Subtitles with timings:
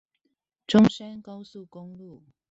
[0.65, 2.23] 中山高速公路